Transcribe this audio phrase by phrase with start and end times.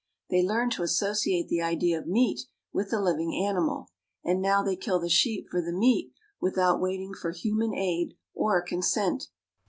[0.31, 3.89] They learned to associate the idea of meat with the living animal,
[4.23, 8.63] and now they kill the sheep for the meat without waiting for human aid or
[8.63, 9.27] consent.